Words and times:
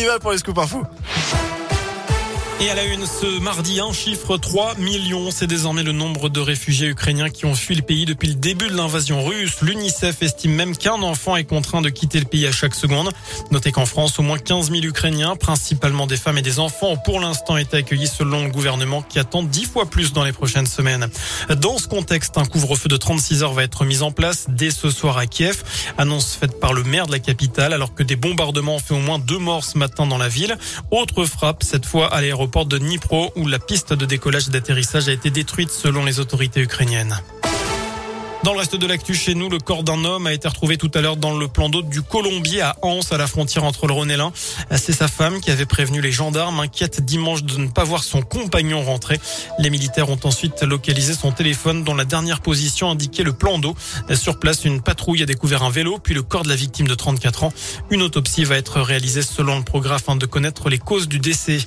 y 0.00 0.06
va 0.06 0.18
pour 0.18 0.32
les 0.32 0.38
scoops 0.38 0.58
info. 0.58 0.82
Et 2.62 2.68
à 2.68 2.74
la 2.74 2.84
une 2.84 3.06
ce 3.06 3.40
mardi, 3.40 3.80
un 3.80 3.90
chiffre 3.90 4.36
3 4.36 4.74
millions. 4.74 5.30
C'est 5.30 5.46
désormais 5.46 5.82
le 5.82 5.92
nombre 5.92 6.28
de 6.28 6.40
réfugiés 6.40 6.88
ukrainiens 6.88 7.30
qui 7.30 7.46
ont 7.46 7.54
fui 7.54 7.74
le 7.74 7.80
pays 7.80 8.04
depuis 8.04 8.28
le 8.28 8.34
début 8.34 8.68
de 8.68 8.76
l'invasion 8.76 9.24
russe. 9.24 9.62
L'UNICEF 9.62 10.20
estime 10.20 10.52
même 10.52 10.76
qu'un 10.76 11.00
enfant 11.00 11.36
est 11.36 11.44
contraint 11.44 11.80
de 11.80 11.88
quitter 11.88 12.18
le 12.18 12.26
pays 12.26 12.46
à 12.46 12.52
chaque 12.52 12.74
seconde. 12.74 13.12
Notez 13.50 13.72
qu'en 13.72 13.86
France, 13.86 14.18
au 14.18 14.22
moins 14.22 14.36
15 14.36 14.72
000 14.72 14.84
Ukrainiens, 14.84 15.36
principalement 15.36 16.06
des 16.06 16.18
femmes 16.18 16.36
et 16.36 16.42
des 16.42 16.58
enfants, 16.58 16.88
ont 16.88 16.98
pour 16.98 17.18
l'instant 17.18 17.56
été 17.56 17.78
accueillis 17.78 18.08
selon 18.08 18.44
le 18.44 18.50
gouvernement 18.50 19.00
qui 19.00 19.18
attend 19.18 19.42
10 19.42 19.64
fois 19.64 19.86
plus 19.86 20.12
dans 20.12 20.24
les 20.24 20.32
prochaines 20.32 20.66
semaines. 20.66 21.08
Dans 21.62 21.78
ce 21.78 21.88
contexte, 21.88 22.36
un 22.36 22.44
couvre-feu 22.44 22.90
de 22.90 22.98
36 22.98 23.42
heures 23.42 23.54
va 23.54 23.62
être 23.62 23.86
mis 23.86 24.02
en 24.02 24.10
place 24.10 24.44
dès 24.50 24.70
ce 24.70 24.90
soir 24.90 25.16
à 25.16 25.24
Kiev. 25.24 25.62
Annonce 25.96 26.34
faite 26.34 26.60
par 26.60 26.74
le 26.74 26.84
maire 26.84 27.06
de 27.06 27.12
la 27.12 27.20
capitale 27.20 27.72
alors 27.72 27.94
que 27.94 28.02
des 28.02 28.16
bombardements 28.16 28.74
ont 28.74 28.80
fait 28.80 28.94
au 28.94 29.00
moins 29.00 29.18
deux 29.18 29.38
morts 29.38 29.64
ce 29.64 29.78
matin 29.78 30.06
dans 30.06 30.18
la 30.18 30.28
ville. 30.28 30.58
Autre 30.90 31.24
frappe, 31.24 31.62
cette 31.62 31.86
fois 31.86 32.12
à 32.12 32.20
l'aéroport 32.20 32.49
porte 32.50 32.68
de 32.68 32.78
Dnipro 32.78 33.32
où 33.36 33.48
la 33.48 33.58
piste 33.58 33.92
de 33.92 34.04
décollage 34.04 34.48
et 34.48 34.50
d'atterrissage 34.50 35.08
a 35.08 35.12
été 35.12 35.30
détruite 35.30 35.70
selon 35.70 36.04
les 36.04 36.20
autorités 36.20 36.60
ukrainiennes. 36.60 37.18
Dans 38.42 38.54
le 38.54 38.58
reste 38.58 38.74
de 38.74 38.86
l'actu 38.86 39.14
chez 39.14 39.34
nous, 39.34 39.50
le 39.50 39.58
corps 39.58 39.82
d'un 39.82 40.02
homme 40.02 40.26
a 40.26 40.32
été 40.32 40.48
retrouvé 40.48 40.78
tout 40.78 40.90
à 40.94 41.02
l'heure 41.02 41.18
dans 41.18 41.36
le 41.36 41.46
plan 41.46 41.68
d'eau 41.68 41.82
du 41.82 42.00
Colombier 42.00 42.62
à 42.62 42.74
Anse, 42.80 43.12
à 43.12 43.18
la 43.18 43.26
frontière 43.26 43.64
entre 43.64 43.86
le 43.86 43.92
Rhône 43.92 44.10
et 44.10 44.16
l'Ain. 44.16 44.32
C'est 44.76 44.94
sa 44.94 45.08
femme 45.08 45.42
qui 45.42 45.50
avait 45.50 45.66
prévenu 45.66 46.00
les 46.00 46.10
gendarmes, 46.10 46.58
inquiète 46.58 47.04
dimanche 47.04 47.42
de 47.42 47.58
ne 47.58 47.68
pas 47.68 47.84
voir 47.84 48.02
son 48.02 48.22
compagnon 48.22 48.82
rentrer. 48.82 49.20
Les 49.58 49.68
militaires 49.68 50.08
ont 50.08 50.18
ensuite 50.24 50.62
localisé 50.62 51.12
son 51.12 51.32
téléphone 51.32 51.84
dont 51.84 51.94
la 51.94 52.06
dernière 52.06 52.40
position 52.40 52.90
indiquait 52.90 53.24
le 53.24 53.34
plan 53.34 53.58
d'eau. 53.58 53.76
Sur 54.14 54.38
place, 54.38 54.64
une 54.64 54.80
patrouille 54.80 55.22
a 55.22 55.26
découvert 55.26 55.62
un 55.62 55.70
vélo, 55.70 55.98
puis 55.98 56.14
le 56.14 56.22
corps 56.22 56.42
de 56.42 56.48
la 56.48 56.56
victime 56.56 56.88
de 56.88 56.94
34 56.94 57.44
ans. 57.44 57.52
Une 57.90 58.00
autopsie 58.00 58.44
va 58.44 58.56
être 58.56 58.80
réalisée 58.80 59.22
selon 59.22 59.58
le 59.58 59.64
programme 59.64 59.96
afin 59.96 60.16
de 60.16 60.24
connaître 60.24 60.70
les 60.70 60.78
causes 60.78 61.08
du 61.08 61.18
décès. 61.18 61.58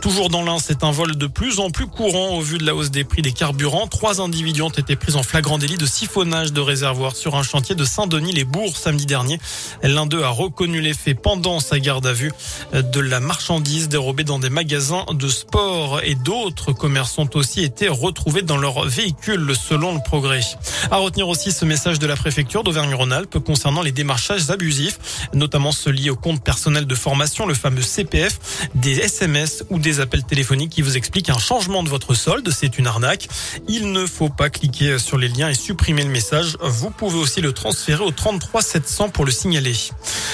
Toujours 0.00 0.28
dans 0.28 0.44
l'Ain, 0.44 0.58
c'est 0.60 0.84
un 0.84 0.92
vol 0.92 1.16
de 1.16 1.26
plus 1.26 1.58
en 1.58 1.70
plus 1.70 1.88
courant 1.88 2.36
au 2.36 2.40
vu 2.40 2.58
de 2.58 2.66
la 2.66 2.76
hausse 2.76 2.92
des 2.92 3.02
prix 3.02 3.22
des 3.22 3.32
carburants. 3.32 3.88
Trois 3.88 4.20
individus 4.20 4.62
ont 4.62 4.68
été 4.68 4.94
pris 4.94 5.16
en 5.16 5.24
flagrant 5.24 5.58
délit 5.58 5.76
de 5.76 5.86
de 6.24 6.60
réservoir 6.60 7.16
sur 7.16 7.34
un 7.34 7.42
chantier 7.42 7.74
de 7.74 7.84
Saint-Denis-les-Bourgs 7.84 8.76
samedi 8.76 9.06
dernier. 9.06 9.40
L'un 9.82 10.04
d'eux 10.04 10.22
a 10.22 10.28
reconnu 10.28 10.82
les 10.82 10.92
faits 10.92 11.18
pendant 11.18 11.60
sa 11.60 11.78
garde 11.78 12.06
à 12.06 12.12
vue 12.12 12.30
de 12.74 13.00
la 13.00 13.20
marchandise 13.20 13.88
dérobée 13.88 14.24
dans 14.24 14.38
des 14.38 14.50
magasins 14.50 15.06
de 15.14 15.28
sport 15.28 16.02
et 16.04 16.14
d'autres 16.14 16.72
commerces 16.72 17.16
ont 17.18 17.30
aussi 17.34 17.62
été 17.62 17.88
retrouvés 17.88 18.42
dans 18.42 18.58
leur 18.58 18.86
véhicule 18.86 19.54
selon 19.56 19.94
le 19.94 20.00
progrès. 20.04 20.42
À 20.90 20.98
retenir 20.98 21.26
aussi 21.26 21.52
ce 21.52 21.64
message 21.64 21.98
de 21.98 22.06
la 22.06 22.16
préfecture 22.16 22.64
d'Auvergne-Rhône-Alpes 22.64 23.38
concernant 23.38 23.80
les 23.80 23.92
démarchages 23.92 24.50
abusifs, 24.50 24.98
notamment 25.32 25.72
ceux 25.72 25.90
liés 25.90 26.10
au 26.10 26.16
compte 26.16 26.44
personnel 26.44 26.86
de 26.86 26.94
formation, 26.94 27.46
le 27.46 27.54
fameux 27.54 27.80
CPF, 27.80 28.68
des 28.74 28.98
SMS 28.98 29.64
ou 29.70 29.78
des 29.78 30.00
appels 30.00 30.24
téléphoniques 30.24 30.70
qui 30.70 30.82
vous 30.82 30.98
expliquent 30.98 31.30
un 31.30 31.38
changement 31.38 31.82
de 31.82 31.88
votre 31.88 32.12
solde. 32.12 32.50
C'est 32.50 32.78
une 32.78 32.86
arnaque. 32.86 33.26
Il 33.68 33.92
ne 33.92 34.04
faut 34.04 34.28
pas 34.28 34.50
cliquer 34.50 34.98
sur 34.98 35.16
les 35.16 35.28
liens 35.28 35.48
et 35.48 35.54
supprimer 35.54 36.04
le 36.04 36.09
message. 36.10 36.56
Vous 36.60 36.90
pouvez 36.90 37.18
aussi 37.18 37.40
le 37.40 37.52
transférer 37.52 38.02
au 38.04 38.10
33 38.10 38.62
700 38.62 39.08
pour 39.10 39.24
le 39.24 39.30
signaler. 39.30 39.74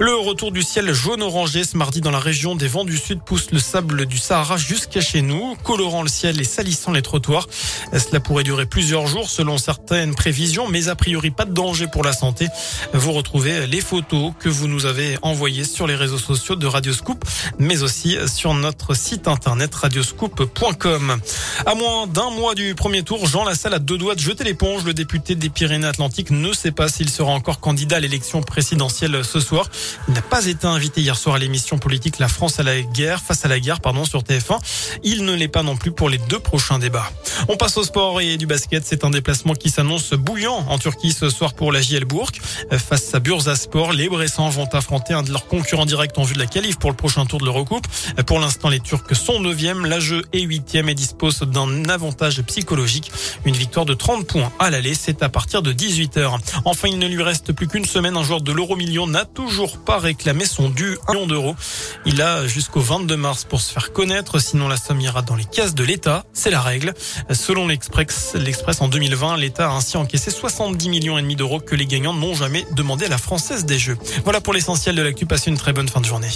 Le 0.00 0.14
retour 0.14 0.52
du 0.52 0.62
ciel 0.62 0.92
jaune-orangé 0.92 1.64
ce 1.64 1.76
mardi 1.76 2.00
dans 2.00 2.10
la 2.10 2.18
région 2.18 2.56
des 2.56 2.68
vents 2.68 2.84
du 2.84 2.96
sud 2.96 3.20
pousse 3.22 3.50
le 3.52 3.58
sable 3.58 4.06
du 4.06 4.18
Sahara 4.18 4.56
jusqu'à 4.56 5.00
chez 5.00 5.22
nous, 5.22 5.56
colorant 5.64 6.02
le 6.02 6.08
ciel 6.08 6.40
et 6.40 6.44
salissant 6.44 6.92
les 6.92 7.02
trottoirs. 7.02 7.46
Cela 7.92 8.20
pourrait 8.20 8.44
durer 8.44 8.66
plusieurs 8.66 9.06
jours 9.06 9.30
selon 9.30 9.58
certaines 9.58 10.14
prévisions, 10.14 10.68
mais 10.68 10.88
a 10.88 10.96
priori 10.96 11.30
pas 11.30 11.44
de 11.44 11.52
danger 11.52 11.86
pour 11.86 12.04
la 12.04 12.12
santé. 12.12 12.48
Vous 12.92 13.12
retrouvez 13.12 13.66
les 13.66 13.80
photos 13.80 14.32
que 14.38 14.48
vous 14.48 14.68
nous 14.68 14.86
avez 14.86 15.18
envoyées 15.22 15.64
sur 15.64 15.86
les 15.86 15.96
réseaux 15.96 16.18
sociaux 16.18 16.56
de 16.56 16.66
Radioscoop, 16.66 17.24
mais 17.58 17.82
aussi 17.82 18.16
sur 18.26 18.54
notre 18.54 18.94
site 18.94 19.28
internet 19.28 19.74
radioscoop.com. 19.74 21.18
À 21.66 21.74
moins 21.74 22.06
d'un 22.06 22.30
mois 22.30 22.54
du 22.54 22.74
premier 22.74 23.02
tour, 23.02 23.26
Jean 23.26 23.44
Lassalle 23.44 23.74
a 23.74 23.78
deux 23.78 23.98
doigts 23.98 24.14
de 24.14 24.20
jeter 24.20 24.44
l'éponge. 24.44 24.84
Le 24.84 24.94
député 24.94 25.34
des 25.34 25.50
Pyrénées-Atlantiques 25.58 26.30
ne 26.30 26.52
sait 26.52 26.70
pas 26.70 26.86
s'il 26.86 27.10
sera 27.10 27.32
encore 27.32 27.58
candidat 27.58 27.96
à 27.96 27.98
l'élection 27.98 28.42
présidentielle 28.42 29.24
ce 29.24 29.40
soir. 29.40 29.68
Il 30.06 30.14
n'a 30.14 30.22
pas 30.22 30.46
été 30.46 30.68
invité 30.68 31.00
hier 31.00 31.16
soir 31.16 31.34
à 31.34 31.40
l'émission 31.40 31.78
politique 31.78 32.20
La 32.20 32.28
France 32.28 32.60
à 32.60 32.62
la 32.62 32.80
guerre, 32.80 33.20
face 33.20 33.44
à 33.44 33.48
la 33.48 33.58
guerre, 33.58 33.80
pardon, 33.80 34.04
sur 34.04 34.22
TF1. 34.22 34.60
Il 35.02 35.24
ne 35.24 35.34
l'est 35.34 35.48
pas 35.48 35.64
non 35.64 35.76
plus 35.76 35.90
pour 35.90 36.10
les 36.10 36.18
deux 36.18 36.38
prochains 36.38 36.78
débats. 36.78 37.10
On 37.48 37.56
passe 37.56 37.76
au 37.76 37.82
sport 37.82 38.20
et 38.20 38.36
du 38.36 38.46
basket. 38.46 38.84
C'est 38.86 39.04
un 39.04 39.10
déplacement 39.10 39.54
qui 39.54 39.68
s'annonce 39.68 40.12
bouillant 40.12 40.64
en 40.68 40.78
Turquie 40.78 41.10
ce 41.10 41.28
soir 41.28 41.54
pour 41.54 41.72
la 41.72 41.80
JL 41.80 42.04
Bourg. 42.04 42.30
Face 42.70 43.12
à 43.12 43.18
Bursaspor, 43.18 43.92
les 43.92 44.08
Bressans 44.08 44.50
vont 44.50 44.68
affronter 44.72 45.12
un 45.12 45.24
de 45.24 45.32
leurs 45.32 45.48
concurrents 45.48 45.86
directs 45.86 46.16
en 46.18 46.22
vue 46.22 46.34
de 46.34 46.38
la 46.38 46.46
qualif 46.46 46.78
pour 46.78 46.90
le 46.90 46.96
prochain 46.96 47.26
tour 47.26 47.40
de 47.40 47.44
l'Eurocoupe. 47.44 47.88
Pour 48.26 48.38
l'instant, 48.38 48.68
les 48.68 48.78
Turcs 48.78 49.16
sont 49.16 49.42
9e, 49.42 49.84
la 49.86 49.98
jeu 49.98 50.22
est 50.32 50.46
8e 50.46 50.88
et 50.88 50.94
disposent 50.94 51.40
d'un 51.40 51.88
avantage 51.88 52.42
psychologique. 52.42 53.10
Une 53.44 53.56
victoire 53.56 53.86
de 53.86 53.94
30 53.94 54.24
points 54.24 54.52
à 54.60 54.70
l'aller, 54.70 54.94
c'est 54.94 55.20
à 55.24 55.28
de 55.56 55.72
18h. 55.72 56.38
Enfin, 56.66 56.88
il 56.88 56.98
ne 56.98 57.06
lui 57.06 57.22
reste 57.22 57.52
plus 57.52 57.68
qu'une 57.68 57.86
semaine. 57.86 58.16
Un 58.16 58.22
joueur 58.22 58.42
de 58.42 58.52
l'euro 58.52 58.76
million 58.76 59.06
n'a 59.06 59.24
toujours 59.24 59.78
pas 59.78 59.98
réclamé 59.98 60.44
son 60.44 60.68
dû 60.68 60.98
1 61.08 61.14
million 61.14 61.26
d'euros. 61.26 61.56
Il 62.04 62.20
a 62.20 62.46
jusqu'au 62.46 62.80
22 62.80 63.16
mars 63.16 63.44
pour 63.44 63.60
se 63.62 63.72
faire 63.72 63.92
connaître. 63.92 64.38
Sinon, 64.38 64.68
la 64.68 64.76
somme 64.76 65.00
ira 65.00 65.22
dans 65.22 65.34
les 65.34 65.46
caisses 65.46 65.74
de 65.74 65.84
l'État. 65.84 66.24
C'est 66.34 66.50
la 66.50 66.60
règle. 66.60 66.92
Selon 67.32 67.66
l'Express, 67.66 68.34
l'Express 68.34 68.82
en 68.82 68.88
2020, 68.88 69.38
l'État 69.38 69.70
a 69.70 69.72
ainsi 69.72 69.96
encaissé 69.96 70.30
70 70.30 70.88
millions 70.90 71.16
et 71.16 71.22
demi 71.22 71.34
d'euros 71.34 71.60
que 71.60 71.74
les 71.74 71.86
gagnants 71.86 72.14
n'ont 72.14 72.34
jamais 72.34 72.66
demandé 72.72 73.06
à 73.06 73.08
la 73.08 73.18
Française 73.18 73.64
des 73.64 73.78
Jeux. 73.78 73.96
Voilà 74.24 74.42
pour 74.42 74.52
l'essentiel 74.52 74.94
de 74.96 75.02
l'actu. 75.02 75.24
Passez 75.24 75.50
une 75.50 75.58
très 75.58 75.72
bonne 75.72 75.88
fin 75.88 76.00
de 76.00 76.06
journée. 76.06 76.28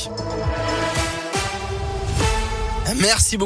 Merci 3.00 3.36
beaucoup. 3.36 3.40